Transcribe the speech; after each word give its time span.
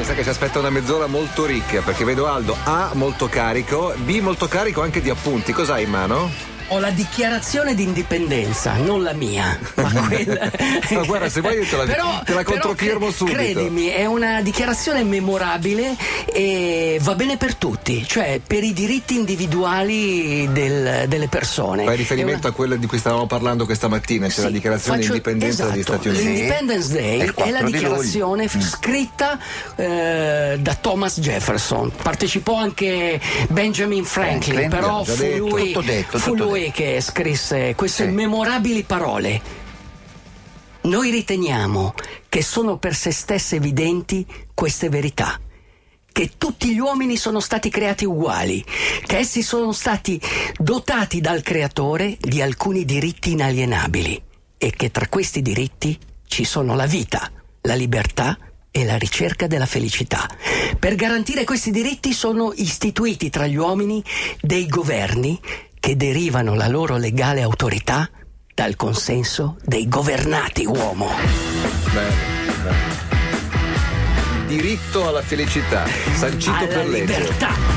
mi 0.00 0.06
sa 0.06 0.14
che 0.14 0.22
ci 0.22 0.30
aspetta 0.30 0.58
una 0.58 0.70
mezz'ora 0.70 1.06
molto 1.06 1.44
ricca 1.44 1.82
perché 1.82 2.04
vedo 2.04 2.26
Aldo 2.26 2.56
A 2.64 2.92
molto 2.94 3.28
carico, 3.28 3.92
B 3.98 4.20
molto 4.20 4.48
carico 4.48 4.80
anche 4.80 5.02
di 5.02 5.10
appunti. 5.10 5.52
Cos'hai 5.52 5.84
in 5.84 5.90
mano? 5.90 6.49
Ho 6.72 6.78
la 6.78 6.90
dichiarazione 6.90 7.74
di 7.74 7.82
indipendenza, 7.82 8.74
non 8.74 9.02
la 9.02 9.12
mia, 9.12 9.58
ma 9.74 9.90
quella. 10.06 10.48
no, 10.90 11.04
guarda, 11.04 11.28
se 11.28 11.40
vuoi 11.40 11.56
io 11.56 11.64
te 11.64 11.76
la, 11.76 11.84
però, 11.84 12.22
te 12.24 12.32
la 12.32 12.44
controfirmo 12.44 12.98
però, 12.98 13.10
subito. 13.10 13.36
Credimi, 13.36 13.88
è 13.88 14.06
una 14.06 14.40
dichiarazione 14.40 15.02
memorabile 15.02 15.96
e 16.32 16.98
va 17.02 17.16
bene 17.16 17.36
per 17.36 17.56
tutti, 17.56 18.06
cioè 18.06 18.40
per 18.46 18.62
i 18.62 18.72
diritti 18.72 19.16
individuali 19.16 20.48
del, 20.52 21.06
delle 21.08 21.26
persone. 21.26 21.82
Fai 21.84 21.96
riferimento 21.96 22.46
una... 22.46 22.50
a 22.50 22.52
quello 22.52 22.76
di 22.76 22.86
cui 22.86 22.98
stavamo 22.98 23.26
parlando 23.26 23.64
questa 23.64 23.88
mattina, 23.88 24.28
cioè 24.28 24.36
sì, 24.36 24.42
la 24.42 24.50
dichiarazione 24.50 24.98
faccio... 24.98 25.10
di 25.10 25.16
indipendenza 25.16 25.62
esatto, 25.62 25.70
degli 25.72 25.82
Stati 25.82 26.08
Uniti. 26.08 26.24
L'Independence 26.24 26.92
Day 26.92 27.18
è, 27.18 27.34
è 27.34 27.50
la 27.50 27.62
dichiarazione 27.62 28.44
mm. 28.44 28.60
scritta 28.60 29.38
eh, 29.74 30.56
da 30.60 30.74
Thomas 30.76 31.18
Jefferson. 31.18 31.90
Partecipò 32.00 32.54
anche 32.54 33.20
Benjamin 33.48 34.04
Franklin, 34.04 34.68
Franklin 34.68 34.68
però 34.70 35.02
fu 35.02 35.16
detto, 35.16 35.48
lui, 35.48 35.72
tutto 35.72 35.80
detto, 35.80 36.18
fu 36.18 36.30
tutto 36.30 36.44
lui 36.44 36.59
detto. 36.64 36.72
che 36.72 37.00
scrisse 37.00 37.74
queste 37.74 38.04
sì. 38.04 38.10
memorabili 38.10 38.82
parole. 38.82 39.68
Noi 40.82 41.10
riteniamo 41.10 41.94
che 42.28 42.42
sono 42.42 42.78
per 42.78 42.94
se 42.94 43.10
stesse 43.10 43.56
evidenti 43.56 44.26
queste 44.54 44.88
verità. 44.88 45.38
Che 46.12 46.30
tutti 46.38 46.72
gli 46.72 46.78
uomini 46.78 47.16
sono 47.16 47.38
stati 47.38 47.70
creati 47.70 48.04
uguali, 48.04 48.64
che 49.06 49.18
essi 49.18 49.42
sono 49.42 49.72
stati 49.72 50.20
dotati 50.56 51.20
dal 51.20 51.42
Creatore 51.42 52.16
di 52.18 52.42
alcuni 52.42 52.84
diritti 52.84 53.32
inalienabili 53.32 54.20
e 54.58 54.70
che 54.70 54.90
tra 54.90 55.06
questi 55.06 55.42
diritti 55.42 55.96
ci 56.26 56.44
sono 56.44 56.74
la 56.74 56.86
vita, 56.86 57.30
la 57.62 57.74
libertà 57.74 58.36
e 58.70 58.84
la 58.84 58.96
ricerca 58.96 59.46
della 59.46 59.66
felicità. 59.66 60.28
Per 60.78 60.94
garantire 60.94 61.44
questi 61.44 61.70
diritti 61.70 62.12
sono 62.12 62.52
istituiti 62.54 63.30
tra 63.30 63.46
gli 63.46 63.56
uomini 63.56 64.02
dei 64.40 64.66
governi 64.66 65.38
che 65.80 65.96
derivano 65.96 66.54
la 66.54 66.68
loro 66.68 66.96
legale 66.98 67.40
autorità 67.40 68.08
dal 68.54 68.76
consenso 68.76 69.56
dei 69.64 69.88
governati 69.88 70.66
uomo. 70.66 71.08
Bene, 71.92 72.14
bene. 72.62 73.08
Diritto 74.46 75.08
alla 75.08 75.22
felicità, 75.22 75.86
sancito 76.14 76.52
alla 76.56 76.66
per 76.66 76.88
legge. 76.88 77.18
libertà. 77.18 77.70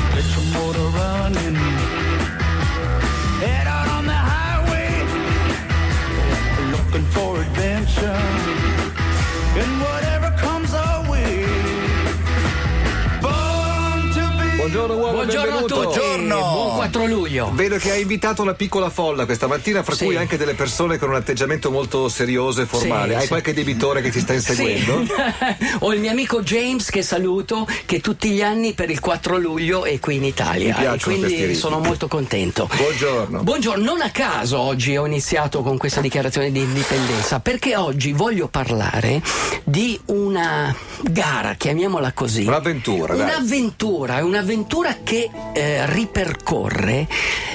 Buongiorno 14.64 14.94
uomo, 14.96 15.12
Buongiorno 15.12 15.40
a 15.42 15.60
benvenuto. 15.60 15.90
tutti. 15.90 16.26
Buon 16.26 16.76
4 16.76 17.04
luglio. 17.04 17.50
Vedo 17.52 17.76
che 17.76 17.90
hai 17.90 18.00
invitato 18.00 18.40
una 18.40 18.54
piccola 18.54 18.88
folla 18.88 19.26
questa 19.26 19.46
mattina, 19.46 19.82
fra 19.82 19.94
Sì. 19.94 20.06
cui 20.06 20.16
anche 20.16 20.38
delle 20.38 20.54
persone 20.54 20.96
con 20.96 21.10
un 21.10 21.16
atteggiamento 21.16 21.70
molto 21.70 22.08
serioso 22.08 22.62
e 22.62 22.64
formale. 22.64 23.10
Sì, 23.10 23.14
hai 23.16 23.20
sì. 23.22 23.28
qualche 23.28 23.52
debitore 23.52 24.00
che 24.00 24.08
ti 24.10 24.20
sta 24.20 24.32
inseguendo? 24.32 25.04
Sì. 25.04 25.66
Ho 25.80 25.92
il 25.92 26.00
mio 26.00 26.10
amico 26.10 26.40
James 26.42 26.88
che 26.88 27.02
saluto, 27.02 27.68
che 27.84 28.00
tutti 28.00 28.30
gli 28.30 28.40
anni 28.40 28.72
per 28.72 28.88
il 28.88 29.00
4 29.00 29.36
luglio 29.36 29.84
è 29.84 30.00
qui 30.00 30.16
in 30.16 30.24
Italia. 30.24 30.74
Mi 30.74 30.80
piacciono 30.80 31.16
e 31.16 31.18
quindi 31.20 31.54
sono 31.54 31.78
molto 31.80 32.08
contento. 32.08 32.66
Buongiorno. 32.74 33.42
Buongiorno, 33.42 33.84
non 33.84 34.00
a 34.00 34.08
caso 34.10 34.58
oggi 34.60 34.96
ho 34.96 35.04
iniziato 35.04 35.60
con 35.60 35.76
questa 35.76 36.00
dichiarazione 36.00 36.50
di 36.50 36.60
indipendenza, 36.60 37.38
perché 37.38 37.76
oggi 37.76 38.12
voglio 38.12 38.48
parlare 38.48 39.20
di 39.62 40.00
una 40.06 40.74
gara, 41.02 41.52
chiamiamola 41.52 42.12
così. 42.12 42.46
Un'avventura. 42.46 43.12
Un'avventura, 43.14 44.16
è 44.16 44.22
un'avventura 44.54 44.98
che 45.02 45.30
eh, 45.52 45.86
ripercorre 45.86 47.08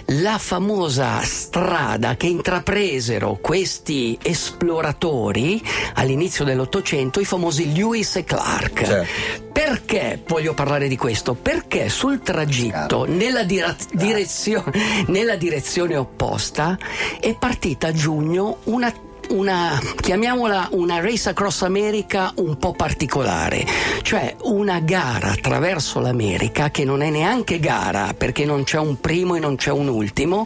la 0.07 0.37
famosa 0.37 1.21
strada 1.21 2.15
che 2.15 2.27
intrapresero 2.27 3.37
questi 3.39 4.17
esploratori 4.21 5.61
all'inizio 5.93 6.43
dell'Ottocento, 6.43 7.21
i 7.21 7.25
famosi 7.25 7.73
Lewis 7.73 8.17
e 8.17 8.23
Clark. 8.25 8.83
Certo. 8.83 9.47
Perché 9.51 10.21
voglio 10.27 10.53
parlare 10.53 10.87
di 10.87 10.97
questo? 10.97 11.35
Perché 11.35 11.89
sul 11.89 12.21
tragitto, 12.21 13.05
nella, 13.05 13.43
dira- 13.43 13.75
direzione, 13.93 14.71
nella 15.07 15.35
direzione 15.35 15.95
opposta, 15.95 16.77
è 17.19 17.35
partita 17.37 17.87
a 17.87 17.93
giugno 17.93 18.57
una 18.65 18.91
una, 19.29 19.79
chiamiamola 19.99 20.69
una 20.71 20.99
race 20.99 21.29
across 21.29 21.61
America 21.61 22.31
un 22.35 22.57
po' 22.57 22.73
particolare, 22.73 23.65
cioè 24.01 24.35
una 24.43 24.79
gara 24.79 25.31
attraverso 25.31 25.99
l'America 25.99 26.71
che 26.71 26.83
non 26.85 27.01
è 27.01 27.09
neanche 27.09 27.59
gara 27.59 28.13
perché 28.17 28.45
non 28.45 28.63
c'è 28.63 28.77
un 28.77 28.99
primo 28.99 29.35
e 29.35 29.39
non 29.39 29.55
c'è 29.55 29.71
un 29.71 29.87
ultimo, 29.87 30.45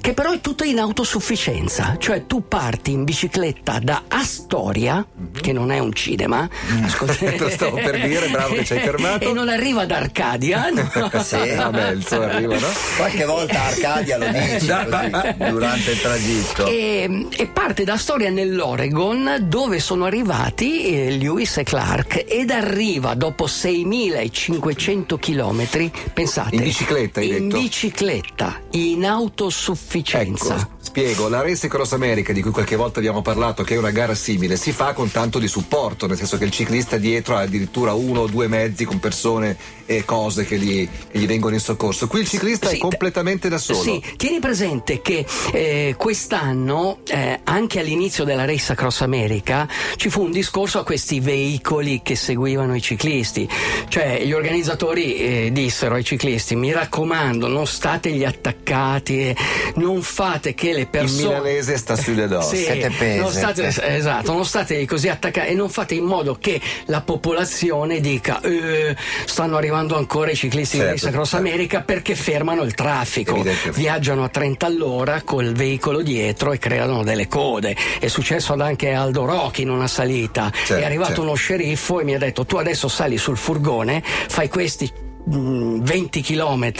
che 0.00 0.14
però 0.14 0.32
è 0.32 0.40
tutta 0.40 0.64
in 0.64 0.78
autosufficienza, 0.78 1.96
cioè 1.98 2.26
tu 2.26 2.48
parti 2.48 2.92
in 2.92 3.04
bicicletta 3.04 3.78
da 3.80 4.04
Astoria, 4.08 5.04
che 5.40 5.52
non 5.52 5.70
è 5.70 5.78
un 5.78 5.92
cinema, 5.92 6.48
lo 7.38 7.50
stavo 7.50 7.76
per 7.76 8.00
dire, 8.00 8.28
bravo 8.28 8.54
che 8.54 8.64
ci 8.64 8.74
hai 8.74 8.80
fermato. 8.80 9.28
e 9.28 9.32
non 9.32 9.48
arriva 9.48 9.84
da 9.84 9.96
Arcadia, 9.96 10.70
no? 10.72 11.10
Sì. 11.22 11.54
Vabbè, 11.54 11.90
il 11.90 12.06
suo 12.06 12.22
arriva, 12.22 12.58
no? 12.58 12.68
Qualche 12.96 13.24
volta 13.24 13.62
Arcadia 13.62 14.18
lo 14.18 14.26
dici 14.26 14.66
così, 14.66 15.50
durante 15.50 15.90
il 15.90 16.00
tragitto. 16.00 16.66
E, 16.66 17.28
e 17.30 17.46
parte 17.46 17.84
da 17.84 17.96
storia 18.22 18.30
nell'Oregon 18.30 19.46
dove 19.48 19.80
sono 19.80 20.04
arrivati 20.04 20.84
eh, 20.84 21.16
Lewis 21.16 21.56
e 21.56 21.64
Clark 21.64 22.24
ed 22.28 22.50
arriva 22.50 23.14
dopo 23.14 23.46
6.500 23.46 25.18
km, 25.18 25.90
pensate, 26.12 26.54
In 26.54 26.62
bicicletta, 26.62 27.20
in 27.20 27.48
detto? 27.48 27.58
bicicletta, 27.60 28.60
in 28.72 29.04
autosufficienza. 29.06 30.54
Ecco, 30.54 30.68
spiego, 30.92 31.30
la 31.30 31.40
Race 31.40 31.68
Cross 31.68 31.92
America 31.92 32.34
di 32.34 32.42
cui 32.42 32.50
qualche 32.50 32.76
volta 32.76 32.98
abbiamo 32.98 33.22
parlato, 33.22 33.62
che 33.62 33.76
è 33.76 33.78
una 33.78 33.90
gara 33.90 34.14
simile, 34.14 34.56
si 34.56 34.72
fa 34.72 34.92
con 34.92 35.10
tanto 35.10 35.38
di 35.38 35.48
supporto, 35.48 36.06
nel 36.06 36.18
senso 36.18 36.36
che 36.36 36.44
il 36.44 36.50
ciclista 36.50 36.98
dietro 36.98 37.34
ha 37.34 37.40
addirittura 37.40 37.94
uno 37.94 38.20
o 38.20 38.26
due 38.26 38.46
mezzi 38.46 38.84
con 38.84 39.00
persone 39.00 39.56
e 39.86 40.04
cose 40.04 40.44
che 40.44 40.58
gli, 40.58 40.86
che 41.10 41.18
gli 41.18 41.26
vengono 41.26 41.54
in 41.54 41.60
soccorso. 41.60 42.06
Qui 42.08 42.20
il 42.20 42.28
ciclista 42.28 42.68
Sì, 42.68 42.76
è 42.76 42.78
completamente 42.78 43.48
da 43.48 43.56
solo. 43.56 43.80
Sì, 43.80 44.02
tieni 44.18 44.38
presente 44.38 45.00
che 45.00 45.24
eh, 45.52 45.94
quest'anno, 45.96 46.98
eh, 47.06 47.40
anche 47.42 47.80
all'inizio 47.80 48.24
della 48.24 48.44
Race 48.44 48.72
Across 48.72 49.00
America, 49.00 49.66
ci 49.96 50.10
fu 50.10 50.24
un 50.24 50.30
discorso 50.30 50.78
a 50.78 50.84
questi 50.84 51.20
veicoli 51.20 52.02
che 52.02 52.16
seguivano 52.16 52.76
i 52.76 52.82
ciclisti. 52.82 53.48
Cioè, 53.88 54.22
gli 54.26 54.32
organizzatori 54.32 55.16
eh, 55.16 55.50
dissero 55.52 55.94
ai 55.94 56.04
ciclisti: 56.04 56.54
mi 56.54 56.70
raccomando, 56.70 57.48
non 57.48 57.66
stategli 57.66 58.24
attaccati, 58.24 59.20
eh, 59.20 59.36
non 59.76 60.02
fate 60.02 60.52
che 60.52 60.74
le 60.74 60.81
Il 60.82 60.88
persone. 60.88 61.22
milanese 61.28 61.76
sta 61.76 61.96
sulle 61.96 62.26
dosse. 62.28 62.56
Sì, 62.56 62.62
Siete 62.64 62.90
pese. 62.90 63.18
non 63.20 63.30
state, 63.30 63.66
esatto, 63.96 64.32
non 64.32 64.44
state 64.44 64.86
così 64.86 65.08
attaccati 65.08 65.48
e 65.50 65.54
non 65.54 65.68
fate 65.68 65.94
in 65.94 66.04
modo 66.04 66.36
che 66.40 66.60
la 66.86 67.00
popolazione 67.00 68.00
dica 68.00 68.40
"Eh, 68.42 68.94
stanno 69.24 69.56
arrivando 69.56 69.96
ancora 69.96 70.30
i 70.30 70.36
ciclisti 70.36 70.76
di 70.76 70.82
Certo, 70.82 70.94
Race 70.94 71.08
Across 71.08 71.30
certo. 71.30 71.46
America 71.46 71.80
perché 71.82 72.14
fermano 72.14 72.62
il 72.62 72.74
traffico, 72.74 73.42
viaggiano 73.74 74.24
a 74.24 74.28
30 74.28 74.66
all'ora 74.66 75.22
col 75.22 75.52
veicolo 75.52 76.02
dietro 76.02 76.52
e 76.52 76.58
creano 76.58 77.02
delle 77.02 77.28
code. 77.28 77.76
È 77.98 78.08
successo 78.08 78.52
anche 78.54 78.92
Aldo 78.92 79.24
Rocchi 79.24 79.62
in 79.62 79.70
una 79.70 79.86
salita, 79.88 80.50
Certo, 80.52 80.74
è 80.74 80.84
arrivato 80.84 81.08
certo. 81.08 81.22
uno 81.22 81.34
sceriffo 81.34 82.00
e 82.00 82.04
mi 82.04 82.14
ha 82.14 82.18
detto 82.18 82.44
tu 82.44 82.56
adesso 82.56 82.88
sali 82.88 83.16
sul 83.16 83.36
furgone, 83.36 84.02
fai 84.04 84.48
questi 84.48 84.90
20 85.24 86.20
km 86.20 86.72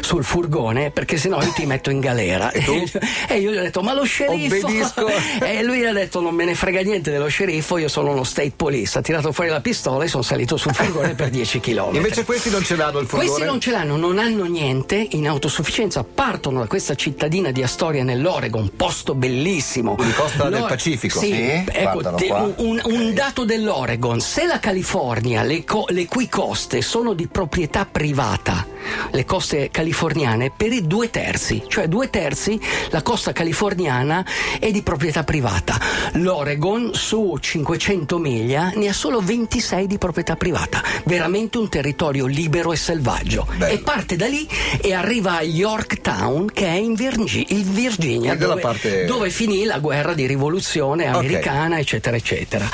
sul 0.00 0.24
furgone 0.24 0.90
perché 0.90 1.16
sennò 1.16 1.40
io 1.40 1.52
ti 1.52 1.66
metto 1.66 1.90
in 1.90 2.00
galera. 2.00 2.50
E 2.50 2.64
e 3.28 3.38
io 3.38 3.50
gli 3.52 3.56
ho 3.56 3.62
detto 3.62 3.82
ma 3.82 3.92
lo 3.94 4.04
sceriffo? 4.04 4.66
Obbedisco. 4.66 5.06
e 5.44 5.62
lui 5.62 5.84
ha 5.86 5.92
detto 5.92 6.20
non 6.20 6.34
me 6.34 6.44
ne 6.44 6.54
frega 6.54 6.80
niente 6.82 7.10
dello 7.10 7.28
sceriffo 7.28 7.78
io 7.78 7.88
sono 7.88 8.10
uno 8.10 8.24
state 8.24 8.52
police. 8.54 8.98
Ha 8.98 9.02
tirato 9.02 9.32
fuori 9.32 9.50
la 9.50 9.60
pistola 9.60 10.04
e 10.04 10.08
sono 10.08 10.22
salito 10.22 10.56
sul 10.56 10.74
furgone 10.74 11.14
per 11.14 11.30
10 11.36 11.60
km 11.60 11.94
Invece 11.94 12.24
questi 12.24 12.50
non 12.50 12.62
ce 12.64 12.76
l'hanno 12.76 12.98
il 12.98 13.06
furgone. 13.06 13.28
questi 13.28 13.46
non 13.46 13.60
ce 13.60 13.70
l'hanno, 13.70 13.96
non 13.96 14.18
hanno 14.18 14.44
niente 14.44 15.06
in 15.12 15.28
autosufficienza, 15.28 16.02
partono 16.04 16.60
da 16.60 16.66
questa 16.66 16.94
cittadina 16.94 17.50
di 17.50 17.62
Astoria 17.62 18.02
nell'Oregon, 18.02 18.70
posto 18.76 19.14
bellissimo. 19.14 19.94
Quindi 19.94 20.14
costa 20.14 20.44
del 20.48 20.60
L'Ore- 20.60 20.72
Pacifico. 20.74 21.18
Sì, 21.18 21.26
Sì, 21.26 21.64
ecco, 21.72 22.14
te- 22.14 22.30
un, 22.30 22.52
un- 22.56 22.80
un 22.84 23.14
dato 23.14 23.44
dell'Oregon, 23.44 24.20
se 24.20 24.46
la 24.46 24.58
California, 24.58 25.42
le, 25.42 25.64
co- 25.64 25.86
le 25.88 26.06
cui 26.06 26.28
coste 26.28 26.82
sono 26.82 27.12
di 27.12 27.26
proprietà 27.26 27.75
privata, 27.84 28.66
le 29.10 29.24
coste 29.24 29.68
californiane, 29.70 30.50
per 30.56 30.72
i 30.72 30.86
due 30.86 31.10
terzi, 31.10 31.62
cioè 31.68 31.86
due 31.88 32.08
terzi 32.10 32.58
la 32.90 33.02
costa 33.02 33.32
californiana 33.32 34.24
è 34.58 34.70
di 34.70 34.82
proprietà 34.82 35.24
privata. 35.24 35.78
L'Oregon 36.12 36.90
su 36.94 37.36
500 37.38 38.18
miglia 38.18 38.72
ne 38.76 38.88
ha 38.88 38.92
solo 38.92 39.20
26 39.20 39.86
di 39.86 39.98
proprietà 39.98 40.36
privata, 40.36 40.82
veramente 41.04 41.58
un 41.58 41.68
territorio 41.68 42.26
libero 42.26 42.72
e 42.72 42.76
selvaggio. 42.76 43.46
Bello. 43.56 43.72
E 43.74 43.78
parte 43.78 44.16
da 44.16 44.26
lì 44.26 44.48
e 44.80 44.92
arriva 44.94 45.36
a 45.38 45.42
Yorktown 45.42 46.50
che 46.52 46.66
è 46.66 46.74
in 46.76 46.94
Virgi- 46.94 47.46
in 47.48 47.72
Virginia, 47.74 48.34
dove, 48.36 48.60
parte- 48.60 49.04
dove 49.04 49.30
finì 49.30 49.64
la 49.64 49.78
guerra 49.78 50.14
di 50.14 50.26
rivoluzione 50.26 51.06
americana, 51.06 51.78
eccetera, 51.78 52.16
eccetera. 52.16 52.68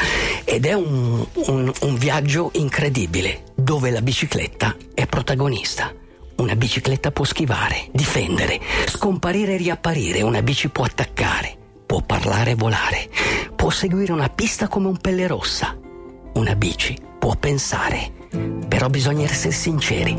Ed 0.45 0.67
è 0.67 0.73
un, 0.75 1.25
un- 1.47 1.73
un 1.81 1.97
viaggio 1.97 2.51
incredibile. 2.55 3.43
Dove 3.63 3.91
la 3.91 4.03
bicicletta 4.03 4.77
è 4.93 5.07
protagonista. 5.07 5.93
Una 6.37 6.57
bicicletta 6.57 7.13
può 7.13 7.25
schivare, 7.25 7.87
difendere, 7.93 8.61
scomparire 8.87 9.55
e 9.55 9.57
riapparire, 9.57 10.23
una 10.23 10.43
bici 10.43 10.69
può 10.69 10.85
attaccare, 10.85 11.57
può 11.87 12.01
parlare 12.01 12.53
e 12.53 12.55
volare, 12.57 13.09
può 13.55 13.71
seguire 13.71 14.13
una 14.13 14.29
pista 14.29 14.67
come 14.67 14.89
un 14.89 14.97
pelle 14.97 15.29
rossa. 15.29 15.77
Una 16.35 16.57
bici 16.57 16.97
può 17.19 17.37
pensare, 17.37 18.11
però 18.67 18.89
bisogna 18.89 19.25
essere 19.25 19.53
sinceri. 19.53 20.19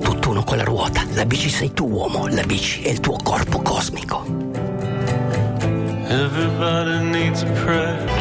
Tutt'uno 0.00 0.42
con 0.44 0.56
la 0.56 0.64
ruota, 0.64 1.04
la 1.12 1.26
bici 1.26 1.50
sei 1.50 1.72
tu 1.72 1.86
uomo, 1.86 2.28
la 2.28 2.44
bici 2.44 2.82
è 2.82 2.88
il 2.88 3.00
tuo 3.00 3.18
corpo 3.22 3.60
cosmico. 3.60 4.24
Everybody 6.08 7.10
needs 7.10 7.42
a 7.42 7.50
prayer 7.64 8.11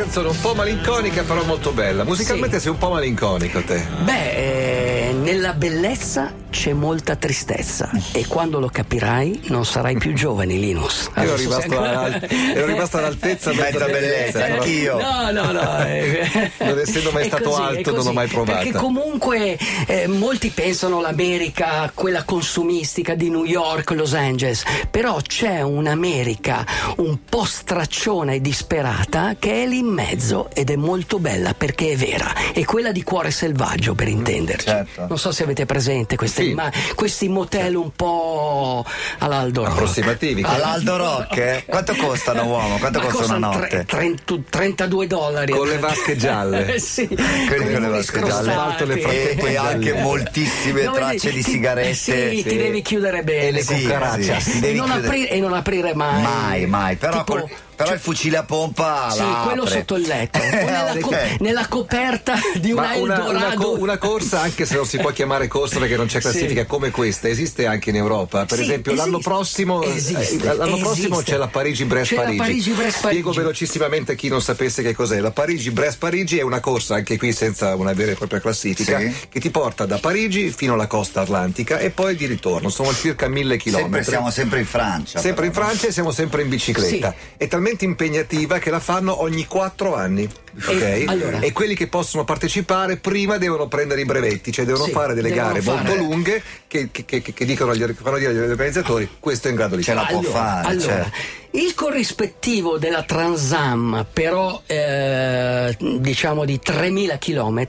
canzone 0.00 0.28
un 0.28 0.40
po' 0.40 0.54
malinconica, 0.54 1.22
però 1.24 1.44
molto 1.44 1.72
bella. 1.72 2.04
Musicalmente 2.04 2.56
sì. 2.56 2.62
sei 2.62 2.72
un 2.72 2.78
po' 2.78 2.88
malinconico 2.88 3.60
te. 3.62 3.86
Beh, 4.02 4.30
eh, 4.32 4.99
nella 5.30 5.52
bellezza 5.52 6.34
c'è 6.50 6.72
molta 6.72 7.14
tristezza 7.14 7.88
e 8.10 8.26
quando 8.26 8.58
lo 8.58 8.68
capirai 8.68 9.42
non 9.44 9.64
sarai 9.64 9.96
più 9.96 10.12
giovane, 10.12 10.54
Linus. 10.54 11.08
Io 11.14 11.22
ero 11.22 11.36
rimasto, 11.36 11.80
all- 11.80 12.26
ero 12.28 12.66
rimasto 12.66 12.98
all'altezza 12.98 13.52
mezza 13.52 13.86
bellezza, 13.86 14.46
eh, 14.46 14.50
anch'io. 14.50 15.00
No, 15.00 15.30
no, 15.30 15.52
no. 15.52 15.84
Eh. 15.84 16.50
non 16.58 16.78
essendo 16.80 17.12
mai 17.12 17.26
stato 17.26 17.50
così, 17.50 17.62
alto, 17.62 17.94
non 17.94 18.08
ho 18.08 18.12
mai 18.12 18.26
provato. 18.26 18.58
Perché 18.58 18.72
comunque 18.76 19.56
eh, 19.86 20.08
molti 20.08 20.50
pensano 20.50 21.00
l'America, 21.00 21.90
quella 21.94 22.24
consumistica 22.24 23.14
di 23.14 23.30
New 23.30 23.44
York, 23.44 23.90
Los 23.92 24.14
Angeles, 24.14 24.64
però 24.90 25.20
c'è 25.20 25.62
un'America 25.62 26.66
un 26.96 27.18
po' 27.28 27.44
stracciona 27.44 28.32
e 28.32 28.40
disperata 28.40 29.36
che 29.38 29.62
è 29.62 29.66
lì 29.66 29.78
in 29.78 29.86
mezzo 29.86 30.50
ed 30.52 30.70
è 30.70 30.76
molto 30.76 31.20
bella 31.20 31.54
perché 31.54 31.92
è 31.92 31.96
vera. 31.96 32.52
È 32.52 32.64
quella 32.64 32.90
di 32.90 33.04
cuore 33.04 33.30
selvaggio, 33.30 33.94
per 33.94 34.08
intenderci. 34.08 34.66
Certo. 34.66 35.06
Non 35.08 35.18
so 35.20 35.32
se 35.32 35.42
avete 35.42 35.66
presente 35.66 36.16
queste, 36.16 36.44
sì. 36.44 36.54
ma, 36.54 36.72
questi 36.94 37.28
motel 37.28 37.76
un 37.76 37.92
po' 37.94 38.84
all'Aldo 39.18 39.64
Rock. 39.64 39.72
Approssimativi. 39.72 40.42
All'Aldo 40.42 40.96
Rock? 40.96 41.36
Eh? 41.36 41.64
Quanto 41.68 41.94
costano, 41.94 42.44
uomo? 42.44 42.78
Quanto 42.78 43.00
costa 43.00 43.36
una 43.36 43.52
notte? 43.52 43.84
Tre, 43.84 44.14
32 44.48 45.06
dollari. 45.06 45.52
Con 45.52 45.68
le 45.68 45.78
vasche 45.78 46.16
gialle. 46.16 46.78
sì. 46.80 47.06
Quelli 47.06 47.72
con 47.72 47.82
le 47.82 47.88
vasche 47.88 48.22
gialle. 48.22 48.78
E, 49.00 49.36
e 49.38 49.56
anche 49.56 49.92
moltissime 49.92 50.84
no, 50.84 50.92
tracce 50.92 51.30
di 51.30 51.42
sigarette. 51.42 51.94
Sì, 51.94 52.12
sì, 52.12 52.42
ti 52.42 52.56
devi 52.56 52.80
chiudere 52.80 53.22
bene. 53.22 53.48
E 53.48 53.50
le 53.52 53.62
sì, 53.62 53.82
cucaracce. 53.82 54.40
Sì, 54.40 54.60
e, 54.60 54.72
non 54.72 54.90
aprire, 54.90 55.28
e 55.30 55.38
non 55.38 55.52
aprire 55.52 55.94
mai. 55.94 56.22
Mai, 56.22 56.66
mai. 56.66 56.96
Però 56.96 57.18
tipo, 57.18 57.32
col 57.32 57.50
però 57.84 57.94
il 57.94 58.00
fucile 58.00 58.36
a 58.36 58.44
pompa 58.44 59.10
sì, 59.10 59.22
quello 59.44 59.66
sotto 59.66 59.96
il 59.96 60.06
letto. 60.06 60.38
Nella, 60.50 60.96
co- 61.00 61.14
nella 61.38 61.66
coperta 61.66 62.38
di 62.54 62.72
una, 62.72 62.96
una, 62.96 63.28
una, 63.28 63.54
co- 63.54 63.78
una, 63.78 63.98
corsa 63.98 64.40
anche 64.40 64.64
se 64.66 64.74
non 64.74 64.86
si 64.86 64.98
può 64.98 65.10
chiamare 65.10 65.48
corsa 65.48 65.78
perché 65.78 65.96
non 65.96 66.06
c'è 66.06 66.20
classifica 66.20 66.62
sì. 66.62 66.66
come 66.66 66.90
questa 66.90 67.28
esiste 67.28 67.66
anche 67.66 67.90
in 67.90 67.96
Europa. 67.96 68.44
Per 68.44 68.58
sì, 68.58 68.64
esempio 68.64 68.92
esiste. 68.92 69.10
l'anno 69.10 69.22
prossimo 69.22 69.82
esiste. 69.82 70.50
Eh, 70.50 70.54
l'anno 70.54 70.76
prossimo 70.76 71.22
c'è 71.22 71.36
la 71.36 71.48
Parigi-Brest-Parigi 71.48 72.74
spiego 72.90 73.32
velocissimamente 73.32 74.12
a 74.12 74.14
chi 74.14 74.28
non 74.28 74.42
sapesse 74.42 74.82
che 74.82 74.94
cos'è. 74.94 75.20
La 75.20 75.30
Parigi-Brest-Parigi 75.30 76.38
è 76.38 76.42
una 76.42 76.60
corsa 76.60 76.96
anche 76.96 77.16
qui 77.16 77.32
senza 77.32 77.74
una 77.74 77.92
vera 77.92 78.12
e 78.12 78.14
propria 78.14 78.40
classifica 78.40 78.98
che 78.98 79.40
ti 79.40 79.50
porta 79.50 79.86
da 79.86 79.98
Parigi 79.98 80.50
fino 80.50 80.74
alla 80.74 80.86
costa 80.86 81.22
atlantica 81.22 81.78
e 81.78 81.90
poi 81.90 82.14
di 82.16 82.26
ritorno. 82.26 82.68
Sono 82.68 82.92
circa 82.92 83.28
mille 83.28 83.56
chilometri. 83.56 84.04
Siamo 84.04 84.30
sempre 84.30 84.60
in 84.60 84.66
Francia 84.66 85.20
sempre 85.20 85.46
in 85.46 85.52
Francia 85.52 85.86
e 85.86 85.92
siamo 85.92 86.10
sempre 86.10 86.42
in 86.42 86.48
bicicletta. 86.48 87.14
È 87.36 87.46
talmente 87.46 87.69
talmente 87.70 87.84
impegnativa 87.84 88.58
che 88.58 88.70
la 88.70 88.80
fanno 88.80 89.22
ogni 89.22 89.46
quattro 89.46 89.94
anni. 89.94 90.28
Okay? 90.56 91.02
E, 91.02 91.04
allora. 91.06 91.38
e, 91.38 91.52
quelli 91.52 91.74
che 91.74 91.86
possono 91.86 92.24
partecipare 92.24 92.96
prima 92.96 93.38
devono 93.38 93.68
prendere 93.68 94.00
i 94.00 94.04
brevetti, 94.04 94.50
cioè 94.50 94.64
devono 94.64 94.84
sì, 94.84 94.90
fare 94.90 95.14
delle 95.14 95.30
gare 95.30 95.60
fare... 95.60 95.82
molto 95.82 95.94
lunghe 95.94 96.42
che, 96.66 96.88
che, 96.90 97.04
che, 97.04 97.22
che 97.22 97.44
dicono 97.44 97.70
agli, 97.70 97.84
fanno 97.94 98.18
dire 98.18 98.30
agli 98.30 98.50
organizzatori 98.50 99.08
questo 99.20 99.46
è 99.46 99.50
in 99.50 99.56
grado 99.56 99.76
di 99.76 99.82
Ce 99.82 99.94
la 99.94 100.06
può 100.06 100.18
allora, 100.18 100.32
fare. 100.32 100.68
Allora, 100.68 100.84
cioè. 100.84 101.10
Il 101.52 101.74
corrispettivo 101.74 102.78
della 102.78 103.02
Transam, 103.02 104.06
però 104.12 104.62
eh, 104.66 105.76
diciamo 105.78 106.44
di 106.44 106.60
3000 106.60 107.18
km, 107.18 107.66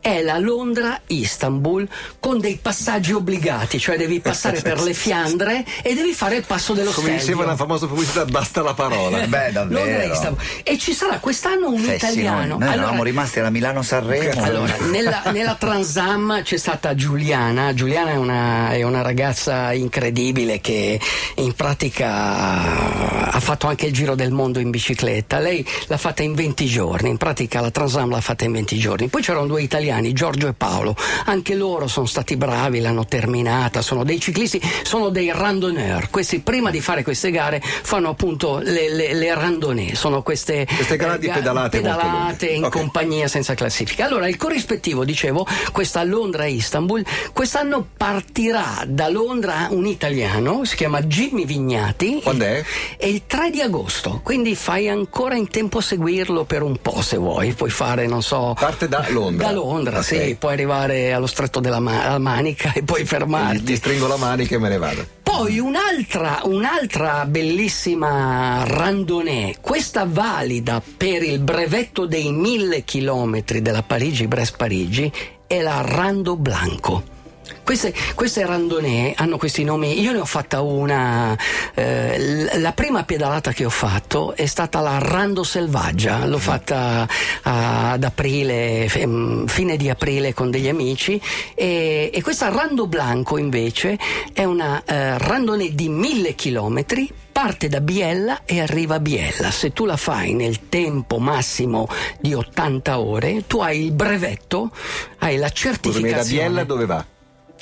è 0.00 0.22
la 0.22 0.38
Londra-Istanbul 0.38 1.88
con 2.20 2.38
dei 2.38 2.60
passaggi 2.62 3.12
obbligati, 3.12 3.80
cioè 3.80 3.96
devi 3.96 4.20
passare 4.20 4.60
per 4.62 4.80
le 4.80 4.94
Fiandre 4.94 5.64
e 5.82 5.94
devi 5.94 6.12
fare 6.12 6.36
il 6.36 6.44
passo 6.46 6.74
dello 6.74 6.92
Come 6.92 7.08
Stelvio. 7.08 7.26
diceva 7.26 7.44
la 7.44 7.56
famosa 7.56 7.88
pubblicità, 7.88 8.24
basta 8.24 8.62
la 8.62 8.74
parola. 8.74 9.18
Beh, 9.26 9.50
davvero. 9.50 10.36
E 10.62 10.78
ci 10.78 10.92
sarà 10.92 11.18
quest'anno 11.18 11.70
un 11.70 11.82
sì, 11.82 11.94
italiano. 11.94 12.38
Noi, 12.38 12.58
noi 12.58 12.68
allora, 12.68 12.74
eravamo 12.74 13.02
rimasti 13.02 13.40
alla 13.40 13.50
Milano-Sanremo. 13.50 14.44
Allora, 14.44 14.76
nella, 14.90 15.22
nella, 15.32 15.56
Transam 15.56 16.42
c'è 16.44 16.56
stata 16.56 16.94
Giuliana. 16.94 17.74
Giuliana 17.74 18.10
è 18.10 18.16
una, 18.16 18.70
è 18.70 18.82
una 18.84 19.02
ragazza 19.02 19.72
incredibile 19.72 20.60
che 20.60 21.00
in 21.34 21.52
pratica 21.54 23.07
ha 23.08 23.40
fatto 23.40 23.66
anche 23.66 23.86
il 23.86 23.92
giro 23.92 24.14
del 24.14 24.30
mondo 24.30 24.58
in 24.58 24.70
bicicletta. 24.70 25.38
Lei 25.38 25.66
l'ha 25.86 25.96
fatta 25.96 26.22
in 26.22 26.34
20 26.34 26.66
giorni, 26.66 27.08
in 27.08 27.16
pratica 27.16 27.60
la 27.60 27.70
Transam 27.70 28.10
l'ha 28.10 28.20
fatta 28.20 28.44
in 28.44 28.52
20 28.52 28.78
giorni. 28.78 29.08
Poi 29.08 29.22
c'erano 29.22 29.46
due 29.46 29.62
italiani, 29.62 30.12
Giorgio 30.12 30.48
e 30.48 30.52
Paolo. 30.52 30.94
Anche 31.26 31.54
loro 31.54 31.86
sono 31.86 32.06
stati 32.06 32.36
bravi, 32.36 32.80
l'hanno 32.80 33.04
terminata, 33.06 33.82
sono 33.82 34.04
dei 34.04 34.20
ciclisti, 34.20 34.60
sono 34.82 35.08
dei 35.08 35.30
randonneur. 35.32 36.10
Questi 36.10 36.40
prima 36.40 36.70
di 36.70 36.80
fare 36.80 37.02
queste 37.02 37.30
gare 37.30 37.60
fanno 37.62 38.08
appunto 38.10 38.58
le, 38.58 38.92
le, 38.92 39.14
le 39.14 39.34
randonnée, 39.34 39.94
sono 39.94 40.22
queste, 40.22 40.66
queste 40.66 40.96
grandi 40.96 41.26
eh, 41.26 41.32
pedalate, 41.32 41.78
pedalate 41.78 42.46
in 42.46 42.64
okay. 42.64 42.80
compagnia 42.80 43.28
senza 43.28 43.54
classifica. 43.54 44.04
Allora 44.04 44.28
il 44.28 44.36
corrispettivo, 44.36 45.04
dicevo, 45.04 45.46
questa 45.72 46.02
Londra-Istanbul, 46.02 47.04
quest'anno 47.32 47.86
partirà 47.96 48.84
da 48.86 49.08
Londra 49.08 49.68
un 49.70 49.86
italiano, 49.86 50.64
si 50.64 50.76
chiama 50.76 51.02
Jimmy 51.02 51.44
Vignati. 51.44 52.20
Quando 52.22 52.44
è? 52.44 52.64
È 52.98 53.06
il 53.06 53.26
3 53.26 53.50
di 53.50 53.60
agosto, 53.60 54.20
quindi 54.24 54.56
fai 54.56 54.88
ancora 54.88 55.36
in 55.36 55.46
tempo 55.48 55.78
a 55.78 55.80
seguirlo 55.80 56.44
per 56.44 56.62
un 56.62 56.78
po' 56.82 57.00
se 57.00 57.16
vuoi, 57.16 57.52
puoi 57.52 57.70
fare, 57.70 58.08
non 58.08 58.24
so... 58.24 58.56
Parte 58.58 58.88
da 58.88 59.06
Londra. 59.10 59.46
Da 59.46 59.52
Londra, 59.52 60.00
okay. 60.00 60.26
sì, 60.26 60.34
puoi 60.34 60.54
arrivare 60.54 61.12
allo 61.12 61.28
stretto 61.28 61.60
della 61.60 61.78
ma- 61.78 62.18
manica 62.18 62.72
e 62.72 62.82
poi 62.82 63.04
fermarti. 63.04 63.62
Ti 63.62 63.76
stringo 63.76 64.08
la 64.08 64.16
manica 64.16 64.56
e 64.56 64.58
me 64.58 64.68
ne 64.68 64.78
vado. 64.78 65.06
Poi 65.22 65.60
un'altra, 65.60 66.40
un'altra 66.42 67.24
bellissima 67.24 68.64
randonnée, 68.66 69.58
questa 69.60 70.04
valida 70.04 70.82
per 70.96 71.22
il 71.22 71.38
brevetto 71.38 72.04
dei 72.04 72.32
mille 72.32 72.82
chilometri 72.82 73.62
della 73.62 73.84
Parigi-Brest-Parigi, 73.84 75.12
è 75.46 75.62
la 75.62 75.82
Rando 75.82 76.34
Blanco. 76.34 77.16
Queste, 77.62 77.92
queste 78.14 78.46
randonnée 78.46 79.12
hanno 79.16 79.36
questi 79.36 79.64
nomi, 79.64 80.00
io 80.00 80.12
ne 80.12 80.18
ho 80.18 80.24
fatta 80.24 80.60
una, 80.62 81.36
eh, 81.74 82.58
la 82.58 82.72
prima 82.72 83.04
pedalata 83.04 83.52
che 83.52 83.64
ho 83.64 83.70
fatto 83.70 84.34
è 84.34 84.46
stata 84.46 84.80
la 84.80 84.98
Rando 84.98 85.42
Selvaggia, 85.42 86.24
l'ho 86.26 86.38
fatta 86.38 87.06
ad 87.42 88.02
aprile, 88.02 88.88
fine 88.88 89.76
di 89.76 89.90
aprile 89.90 90.32
con 90.32 90.50
degli 90.50 90.68
amici 90.68 91.20
e, 91.54 92.10
e 92.12 92.22
questa 92.22 92.48
Rando 92.48 92.86
Blanco 92.86 93.36
invece 93.36 93.98
è 94.32 94.44
una 94.44 94.82
eh, 94.84 95.18
randonnée 95.18 95.74
di 95.74 95.88
mille 95.88 96.34
chilometri 96.34 97.10
parte 97.38 97.68
da 97.68 97.80
Biella 97.80 98.40
e 98.44 98.60
arriva 98.60 98.96
a 98.96 99.00
Biella. 99.00 99.52
Se 99.52 99.72
tu 99.72 99.84
la 99.84 99.96
fai 99.96 100.34
nel 100.34 100.68
tempo 100.68 101.18
massimo 101.18 101.86
di 102.18 102.34
80 102.34 102.98
ore, 102.98 103.46
tu 103.46 103.60
hai 103.60 103.84
il 103.84 103.92
brevetto, 103.92 104.70
hai 105.18 105.36
la 105.36 105.48
certificazione. 105.48 106.22
Scusami, 106.22 106.36
da 106.36 106.42
Biella 106.42 106.64
dove 106.64 106.86
va? 106.86 107.06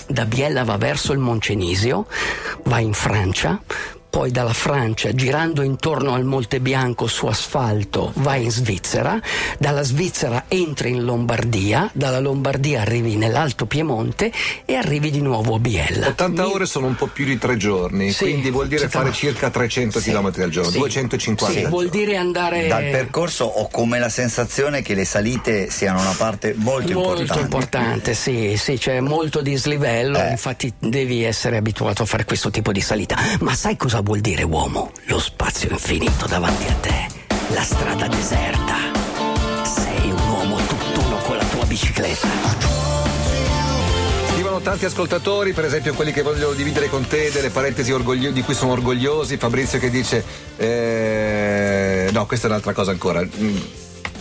Da 0.07 0.25
Biella 0.25 0.65
va 0.65 0.77
verso 0.77 1.13
il 1.13 1.19
Moncenisio, 1.19 2.07
va 2.65 2.79
in 2.79 2.93
Francia, 2.93 3.61
poi 4.17 4.31
dalla 4.31 4.55
Francia, 4.55 5.13
girando 5.13 5.61
intorno 5.61 6.15
al 6.15 6.25
Monte 6.25 6.59
Bianco 6.59 7.07
su 7.07 7.27
asfalto, 7.27 8.13
vai 8.15 8.45
in 8.45 8.51
Svizzera, 8.51 9.21
dalla 9.59 9.83
Svizzera 9.83 10.45
entri 10.49 10.89
in 10.89 11.05
Lombardia, 11.05 11.91
dalla 11.93 12.19
Lombardia 12.19 12.81
arrivi 12.81 13.17
nell'Alto 13.17 13.67
Piemonte 13.67 14.33
e 14.65 14.75
arrivi 14.75 15.11
di 15.11 15.21
nuovo 15.21 15.57
a 15.57 15.59
Biella. 15.59 16.07
80 16.07 16.43
Mi... 16.45 16.51
ore 16.51 16.65
sono 16.65 16.87
un 16.87 16.95
po' 16.95 17.09
più 17.09 17.27
di 17.27 17.37
tre 17.37 17.59
giorni, 17.59 18.11
sì, 18.11 18.25
quindi 18.25 18.51
vuol 18.51 18.69
dire 18.69 18.89
fare 18.89 19.13
circa 19.13 19.51
300 19.51 20.01
sì, 20.01 20.11
km 20.11 20.33
al 20.39 20.49
giorno, 20.49 20.71
sì, 20.71 20.79
250 20.79 21.61
sì, 21.61 21.67
vuol 21.67 21.91
dire 21.91 22.17
andare... 22.17 22.69
Dal 22.69 22.85
percorso 22.85 23.45
ho 23.45 23.69
come 23.69 23.99
la 23.99 24.09
sensazione 24.09 24.81
che 24.81 24.95
le 24.95 25.05
salite 25.05 25.69
siano 25.69 26.01
una 26.01 26.15
parte 26.17 26.55
molto, 26.57 26.91
molto 26.95 27.21
importante. 27.21 27.41
importante, 27.43 28.15
sì, 28.15 28.55
sì, 28.57 28.79
c'è 28.79 29.01
molto 29.01 29.43
dislivello, 29.43 30.19
eh. 30.19 30.31
infatti 30.31 30.73
devi 30.79 31.23
essere 31.23 31.59
abituato 31.59 32.05
a 32.05 32.07
fare 32.07 32.25
questo 32.25 32.49
tipo 32.49 32.73
di 32.73 32.81
salita. 32.81 33.15
Ma 33.41 33.55
sai 33.55 33.77
cosa 33.77 34.05
vuol 34.07 34.21
dire 34.21 34.45
uomo? 34.45 34.93
Lo 35.07 35.19
spazio 35.19 35.69
infinito 35.71 36.27
davanti 36.29 36.65
a 36.69 36.75
te, 36.75 37.09
la 37.49 37.63
strada 37.63 38.07
deserta. 38.07 38.77
Sei 39.65 40.11
un 40.13 40.29
uomo 40.29 40.57
tutt'uno 40.65 41.17
con 41.17 41.37
la 41.37 41.45
tua 41.45 41.65
bicicletta. 41.67 42.65
Tanti 44.63 44.87
ascoltatori, 44.87 45.53
per 45.53 45.65
esempio 45.65 45.95
quelli 45.95 46.11
che 46.11 46.23
vogliono 46.23 46.53
dividere 46.53 46.89
con 46.89 47.07
te 47.07 47.31
delle 47.31 47.51
parentesi 47.51 47.93
orgoglio- 47.93 48.33
di 48.33 48.43
cui 48.43 48.55
sono 48.55 48.73
orgogliosi. 48.73 49.37
Fabrizio 49.37 49.79
che 49.79 49.91
dice: 49.91 50.25
eh, 50.57 52.09
No, 52.11 52.27
questa 52.27 52.49
è 52.49 52.51
un'altra 52.51 52.73
cosa 52.73 52.91
ancora. 52.91 53.25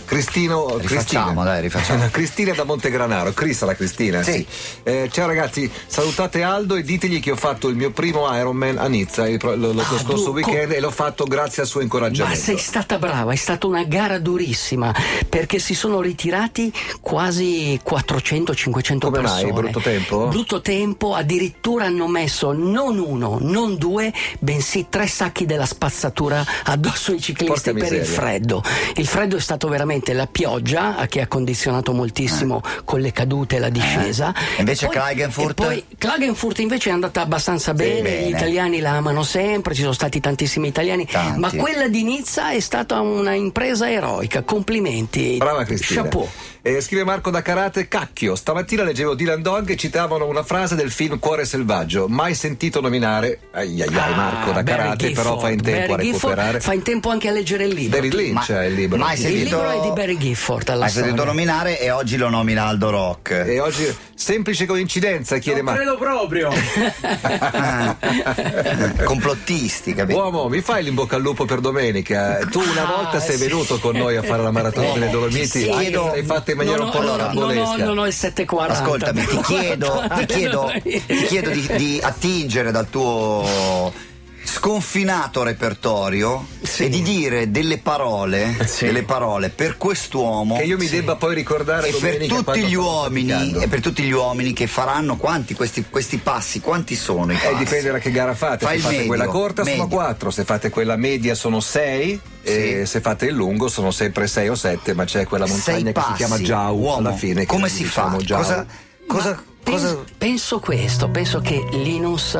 Cristino, 0.06 0.78
rifacciamo, 0.78 1.24
Cristina. 1.24 1.44
dai, 1.44 1.60
rifacciamo. 1.60 2.08
Cristina 2.10 2.54
da 2.54 2.64
Montegranaro, 2.64 3.32
Crista 3.32 3.66
la 3.66 3.74
Cristina. 3.74 4.22
Sì. 4.22 4.32
sì. 4.32 4.46
Eh, 4.84 5.08
ciao 5.10 5.26
ragazzi, 5.26 5.70
salutate 5.86 6.42
Aldo 6.42 6.76
e 6.76 6.82
ditegli 6.82 7.20
che 7.20 7.32
ho 7.32 7.36
fatto 7.36 7.68
il 7.68 7.74
mio 7.74 7.90
primo 7.90 8.32
Ironman 8.34 8.78
a 8.78 8.86
Nizza 8.86 9.28
il, 9.28 9.40
lo, 9.42 9.72
lo 9.72 9.80
ah, 9.80 9.98
scorso 9.98 10.26
tu, 10.26 10.30
weekend 10.30 10.72
e 10.72 10.80
l'ho 10.80 10.92
fatto 10.92 11.24
grazie 11.24 11.62
al 11.62 11.68
suo 11.68 11.80
incoraggiamento. 11.80 12.38
Ma 12.38 12.44
sei 12.44 12.56
stata 12.56 12.98
brava, 12.98 13.32
è 13.32 13.36
stata 13.36 13.66
una 13.66 13.82
gara 13.82 14.18
durissima 14.18 14.94
perché 15.28 15.58
si 15.58 15.74
sono 15.74 16.00
ritirati 16.00 16.72
quasi 17.00 17.80
400-500 17.84 18.98
Come 18.98 19.20
persone. 19.20 19.42
Mai, 19.42 19.52
brutto 19.52 19.80
tempo? 19.80 20.28
Brutto 20.28 20.60
tempo, 20.60 21.14
addirittura 21.14 21.86
hanno 21.86 22.06
messo 22.06 22.52
non 22.52 22.98
uno, 22.98 23.38
non 23.40 23.76
due, 23.76 24.12
bensì 24.38 24.86
tre 24.88 25.08
sacchi 25.08 25.46
della 25.46 25.66
spazzatura 25.66 26.44
addosso 26.64 27.10
ai 27.10 27.20
ciclisti 27.20 27.72
per 27.72 27.92
il 27.92 28.06
freddo. 28.06 28.62
Il 28.94 29.06
freddo 29.06 29.36
è 29.36 29.40
stato 29.40 29.66
veramente 29.68 29.94
la 30.12 30.26
pioggia 30.26 31.06
che 31.08 31.20
ha 31.20 31.26
condizionato 31.26 31.92
moltissimo 31.92 32.62
eh. 32.64 32.84
con 32.84 33.00
le 33.00 33.12
cadute 33.12 33.56
e 33.56 33.58
la 33.58 33.68
discesa. 33.68 34.32
Eh. 34.56 34.60
Invece 34.60 34.88
Klagenfurt? 34.88 35.54
Poi 35.54 35.84
Klagenfurt 35.98 36.58
invece 36.60 36.90
è 36.90 36.92
andata 36.92 37.22
abbastanza 37.22 37.74
bene, 37.74 38.02
bene, 38.02 38.26
gli 38.26 38.30
italiani 38.30 38.80
la 38.80 38.92
amano 38.92 39.22
sempre, 39.22 39.74
ci 39.74 39.80
sono 39.80 39.92
stati 39.92 40.20
tantissimi 40.20 40.68
italiani, 40.68 41.06
Tanti. 41.06 41.38
ma 41.38 41.50
quella 41.50 41.88
di 41.88 42.02
Nizza 42.02 42.50
è 42.50 42.60
stata 42.60 43.00
una 43.00 43.34
impresa 43.34 43.90
eroica, 43.90 44.42
complimenti. 44.42 45.36
Brava 45.36 45.64
Cristina. 45.64 46.02
Chapeau. 46.02 46.28
Eh, 46.66 46.80
scrive 46.80 47.04
Marco 47.04 47.30
da 47.30 47.42
Karate, 47.42 47.86
cacchio, 47.86 48.34
stamattina 48.34 48.82
leggevo 48.82 49.14
Dylan 49.14 49.40
Dog 49.40 49.70
e 49.70 49.76
citavano 49.76 50.26
una 50.26 50.42
frase 50.42 50.74
del 50.74 50.90
film 50.90 51.20
Cuore 51.20 51.44
selvaggio, 51.44 52.08
mai 52.08 52.34
sentito 52.34 52.80
nominare, 52.80 53.38
ai 53.52 53.80
ai 53.80 53.86
ai 53.96 54.14
Marco 54.16 54.50
da 54.50 54.64
Karate, 54.64 55.06
Gifford, 55.06 55.14
però 55.28 55.38
fa 55.38 55.50
in 55.50 55.62
tempo 55.62 55.92
Barry 55.92 55.92
a 55.92 55.96
recuperare. 56.12 56.42
Gifford, 56.46 56.62
fa 56.62 56.72
in 56.72 56.82
tempo 56.82 57.08
anche 57.10 57.28
a 57.28 57.30
leggere 57.30 57.66
il 57.66 57.72
libro. 57.72 57.96
David 57.96 58.14
Lynch 58.14 58.48
Ma, 58.48 58.62
è 58.62 58.64
il 58.64 58.74
libro. 58.74 58.98
Mai 58.98 59.20
il 59.24 59.32
libro 59.44 59.70
è 59.70 59.80
di 59.80 59.90
Barry 59.92 60.16
Gifford. 60.16 60.68
Hai 60.70 60.90
sentito 60.90 61.22
nominare 61.22 61.78
e 61.80 61.92
oggi 61.92 62.16
lo 62.16 62.28
nomina 62.30 62.64
Aldo 62.64 62.90
Rock. 62.90 63.30
E 63.46 63.60
oggi 63.60 63.86
semplice 64.16 64.66
coincidenza, 64.66 65.38
chiede 65.38 65.62
Non 65.62 65.74
credo 65.76 65.96
proprio. 65.96 66.50
Complottisti, 69.04 69.94
capito? 69.94 70.18
Uomo, 70.18 70.48
mi 70.48 70.62
fai 70.62 70.82
l'in 70.82 70.94
bocca 70.94 71.14
al 71.14 71.22
lupo 71.22 71.44
per 71.44 71.60
domenica? 71.60 72.38
Tu 72.50 72.58
una 72.58 72.82
Ah, 72.82 72.86
volta 72.96 73.20
sei 73.20 73.36
sì. 73.36 73.44
venuto 73.44 73.78
con 73.78 73.94
noi 73.94 74.16
a 74.16 74.22
fare 74.24 74.42
la 74.42 74.50
maratona 74.50 74.90
delle 74.94 75.10
Dolomiti, 75.10 75.46
Sì, 75.46 75.60
se 75.60 75.66
l'hai 75.90 76.24
fatta 76.24 76.54
in 76.56 76.68
maniera 76.68 76.78
non 76.78 76.86
un 76.86 76.92
po' 76.92 76.98
ho, 76.98 77.16
rocambolesca. 77.16 77.84
non 77.84 77.98
ho 77.98 78.06
il 78.06 78.12
740. 78.12 78.82
Ascoltami, 78.82 79.26
ti 79.26 79.40
chiedo, 79.42 80.04
ti 80.16 80.26
chiedo, 80.26 80.72
ti 80.82 81.24
chiedo 81.26 81.50
di, 81.50 81.66
di 81.76 82.00
attingere 82.02 82.70
dal 82.70 82.88
tuo 82.88 83.92
sconfinato 84.56 85.42
repertorio 85.42 86.46
Sì. 86.62 86.84
e 86.84 86.88
di 86.88 87.02
dire 87.02 87.50
delle 87.50 87.76
parole, 87.78 88.56
Sì. 88.66 88.86
delle 88.86 89.02
parole 89.02 89.50
per 89.50 89.76
quest'uomo 89.76 90.56
Che 90.56 90.64
io 90.64 90.78
mi 90.78 90.88
debba 90.88 91.16
poi 91.16 91.34
ricordare 91.34 91.88
e 91.88 91.92
per 91.92 92.26
tutti 92.26 92.64
gli 92.64 92.74
uomini 92.74 93.54
e 93.60 93.68
per 93.68 93.80
tutti 93.80 94.02
gli 94.02 94.12
uomini 94.12 94.52
che 94.54 94.66
faranno 94.66 95.16
quanti 95.16 95.54
questi, 95.54 95.84
questi 95.90 96.16
passi 96.18 96.60
quanti 96.60 96.94
sono 96.96 97.32
i 97.32 97.36
passi 97.36 97.54
Eh, 97.54 97.56
dipende 97.58 97.90
da 97.90 97.98
che 97.98 98.10
gara 98.10 98.34
fate. 98.34 98.64
Fai 98.64 98.76
se 98.76 98.82
fate 98.82 98.94
medio, 98.94 99.08
quella 99.08 99.26
corta 99.26 99.62
sono 99.64 99.76
medio. 99.82 99.96
4, 99.96 100.30
se 100.30 100.44
fate 100.44 100.70
quella 100.70 100.96
media 100.96 101.34
sono 101.34 101.60
6 101.60 102.20
e 102.42 102.80
Sì. 102.80 102.86
se 102.86 103.00
fate 103.00 103.26
il 103.26 103.34
lungo 103.34 103.68
sono 103.68 103.90
sempre 103.90 104.26
6 104.26 104.48
o 104.48 104.54
7, 104.54 104.94
ma 104.94 105.04
c'è 105.04 105.26
quella 105.26 105.46
montagna 105.46 105.92
che 105.92 106.00
si 106.00 106.12
chiama 106.14 106.38
Jau 106.38 106.78
uomo, 106.78 106.96
alla 107.08 107.12
fine. 107.12 107.40
che 107.40 107.46
come 107.46 107.68
si 107.68 107.82
diciamo 107.82 108.18
fa 108.18 108.24
Jau. 108.24 108.38
cosa 108.42 108.66
cosa, 109.06 109.42
Penso, 109.62 109.86
cosa 109.94 110.04
penso 110.16 110.60
questo, 110.60 111.08
penso 111.10 111.40
che 111.40 111.60
Linus 111.72 112.38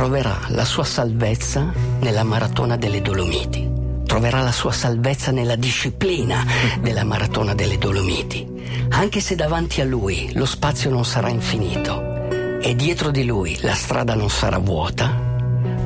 troverà 0.00 0.40
la 0.48 0.64
sua 0.64 0.84
salvezza 0.84 1.74
nella 2.00 2.22
maratona 2.22 2.78
delle 2.78 3.02
Dolomiti. 3.02 3.70
Troverà 4.06 4.40
la 4.40 4.50
sua 4.50 4.72
salvezza 4.72 5.30
nella 5.30 5.56
disciplina 5.56 6.42
della 6.80 7.04
maratona 7.04 7.52
delle 7.52 7.76
Dolomiti. 7.76 8.48
Anche 8.88 9.20
se 9.20 9.34
davanti 9.34 9.82
a 9.82 9.84
lui 9.84 10.30
lo 10.32 10.46
spazio 10.46 10.88
non 10.88 11.04
sarà 11.04 11.28
infinito 11.28 12.00
e 12.62 12.74
dietro 12.74 13.10
di 13.10 13.26
lui 13.26 13.58
la 13.60 13.74
strada 13.74 14.14
non 14.14 14.30
sarà 14.30 14.56
vuota, 14.56 15.14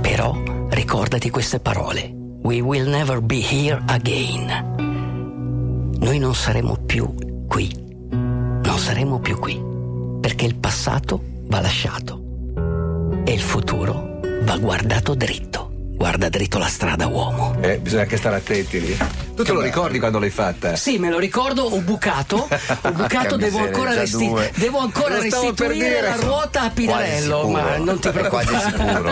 però 0.00 0.32
ricordati 0.68 1.28
queste 1.28 1.58
parole. 1.58 2.14
We 2.42 2.60
will 2.60 2.88
never 2.88 3.20
be 3.20 3.44
here 3.44 3.82
again. 3.84 5.90
Noi 5.98 6.18
non 6.20 6.36
saremo 6.36 6.76
più 6.86 7.12
qui. 7.48 7.68
Non 8.10 8.78
saremo 8.78 9.18
più 9.18 9.40
qui 9.40 9.60
perché 10.20 10.46
il 10.46 10.54
passato 10.54 11.20
va 11.48 11.60
lasciato 11.60 12.22
e 13.24 13.32
il 13.32 13.40
futuro 13.40 14.20
va 14.42 14.56
guardato 14.58 15.14
dritto. 15.14 15.70
Guarda 15.72 16.28
dritto 16.28 16.58
la 16.58 16.66
strada, 16.66 17.06
uomo. 17.06 17.56
Eh, 17.62 17.78
bisogna 17.78 18.02
anche 18.02 18.16
stare 18.16 18.36
attenti 18.36 18.80
lì. 18.80 18.96
Tu 19.34 19.42
te 19.42 19.52
lo 19.52 19.60
ricordi 19.60 19.98
quando 19.98 20.20
l'hai 20.20 20.30
fatta? 20.30 20.76
Sì, 20.76 20.96
me 20.98 21.10
lo 21.10 21.18
ricordo, 21.18 21.62
ho 21.64 21.80
bucato, 21.80 22.36
ho 22.46 22.90
bucato, 22.92 23.36
devo 23.36 23.58
miseria, 23.58 23.62
ancora, 23.66 23.94
resti- 23.94 24.32
devo 24.54 24.78
ancora 24.78 25.18
restituire 25.18 26.00
la 26.02 26.14
ruota 26.16 26.60
a 26.62 26.70
Pidarello, 26.70 27.40
Quasi 27.40 27.52
ma 27.52 27.76
non 27.78 27.98
ti 27.98 28.08
preoccupare. 28.10 28.46
quasi 28.46 28.70
sicuro 28.70 29.10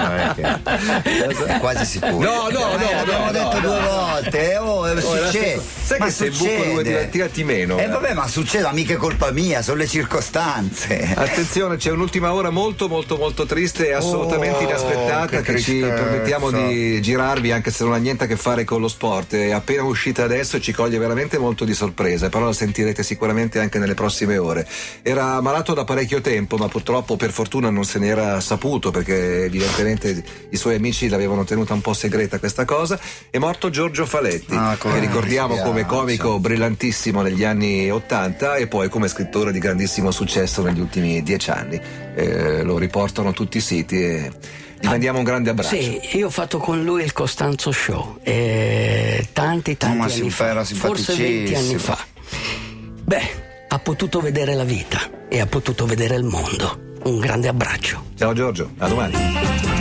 eh, 1.45 1.59
quasi 1.59 1.85
sicuro 1.85 2.19
No, 2.21 2.49
no, 2.51 2.77
no, 2.77 2.89
Eh, 2.89 2.95
l'abbiamo 2.95 3.25
no, 3.25 3.33
detto 3.33 3.55
no, 3.55 3.61
due 3.61 3.81
no. 3.81 3.89
volte 3.89 4.57
oh, 4.59 4.89
eh, 4.89 4.93
Oh, 4.93 5.01
succede 5.01 5.61
sai 5.83 5.99
ma 5.99 6.05
che 6.07 6.11
se 6.13 6.31
buco 6.31 6.65
due 6.73 6.83
tira- 6.85 7.03
tirati 7.05 7.45
meno, 7.45 7.79
eh 7.79 7.83
eh. 7.83 7.89
vabbè 7.89 8.15
ma 8.15 8.29
succede 8.29 8.69
mica 8.73 8.93
è 8.95 8.97
colpa 8.97 9.31
mia 9.33 9.61
sono 9.63 9.79
le 9.79 9.87
circostanze 9.89 11.13
Attenzione, 11.17 11.77
c'è 11.77 11.91
un'ultima 11.91 12.33
ora 12.33 12.51
molto 12.51 12.89
molto 12.89 13.17
molto 13.17 13.45
triste 13.47 13.89
e 13.89 13.93
assolutamente 13.93 14.65
Oh, 14.65 14.69
inaspettata 14.69 15.41
che 15.41 15.53
che, 15.55 15.61
ci 15.61 15.81
permettiamo 15.81 16.51
di 16.51 17.01
girarvi 17.01 17.51
anche 17.53 17.71
se 17.73 17.83
non 17.85 17.93
ha 17.93 17.97
niente 17.97 18.25
a 18.25 18.27
che 18.29 18.37
fare 18.37 18.65
con 18.65 18.81
lo 18.81 18.89
sport. 18.89 19.35
È 19.35 19.51
appena 19.51 19.83
uscita 20.13 20.25
adesso 20.25 20.61
ci 20.61 20.73
coglie 20.73 20.99
veramente 20.99 21.39
molto 21.39 21.65
di 21.65 21.73
sorpresa, 21.73 22.29
però 22.29 22.45
la 22.45 22.53
sentirete 22.53 23.03
sicuramente 23.03 23.59
anche 23.59 23.79
nelle 23.79 23.95
prossime 23.95 24.37
ore. 24.37 24.67
Era 25.01 25.41
malato 25.41 25.73
da 25.73 25.85
parecchio 25.85 26.21
tempo, 26.21 26.57
ma 26.57 26.69
purtroppo 26.69 27.17
per 27.17 27.31
fortuna 27.31 27.71
non 27.71 27.85
se 27.85 27.99
n'era 27.99 28.39
saputo 28.41 28.91
perché 28.91 29.45
evidentemente 29.45 30.23
i 30.51 30.57
suoi 30.57 30.75
amici 30.75 31.09
l'avevano 31.09 31.45
tenuta 31.45 31.73
un 31.73 31.81
po' 31.81 31.95
segreta 31.95 32.39
questa 32.39 32.65
cosa. 32.65 32.99
È 33.31 33.39
morto 33.39 33.71
Giorgio 33.71 34.05
Faletti, 34.05 34.55
Ah, 34.55 34.77
che 34.79 34.99
ricordiamo 34.99 35.57
come 35.57 35.87
comico 35.87 36.39
brillantissimo 36.39 37.23
negli 37.23 37.45
anni 37.45 37.91
80 37.91 38.57
e 38.57 38.67
poi 38.67 38.89
come 38.89 39.09
scrittore 39.09 39.51
di 39.51 39.59
grandissimo 39.59 40.11
successo 40.11 40.63
negli 40.63 40.81
ultimi 40.81 41.23
dieci 41.23 41.51
anni. 41.51 41.81
Eh, 42.15 42.63
lo 42.63 42.77
riportano 42.77 43.33
tutti 43.33 43.57
i 43.57 43.61
siti 43.63 44.03
e 44.03 44.31
gli 44.83 44.89
mandiamo 44.89 45.19
un 45.19 45.25
grande 45.25 45.51
abbraccio. 45.51 45.77
Sì, 45.77 46.01
io 46.17 46.27
ho 46.27 46.31
fatto 46.31 46.59
con 46.59 46.83
lui 46.83 47.05
il 47.05 47.13
Costanzo 47.13 47.71
Show 47.71 48.19
eh, 48.25 49.29
tanti 49.33 49.77
tanti 49.77 49.97
ma 49.97 50.05
anni 50.07 50.31
fa, 50.31 50.65
forse 50.65 51.15
20 51.15 51.55
anni 51.55 51.77
fa. 51.77 51.97
Beh, 53.05 53.67
ha 53.69 53.79
potuto 53.79 54.21
vedere 54.21 54.55
la 54.55 54.65
vita 54.65 55.09
e 55.29 55.41
ha 55.41 55.47
potuto 55.47 55.87
vedere 55.87 56.17
il 56.17 56.25
mondo. 56.25 56.97
Un 57.05 57.21
grande 57.21 57.47
abbraccio. 57.47 58.07
Ciao 58.17 58.33
Giorgio, 58.33 58.71
a 58.79 58.89
domani. 58.89 59.72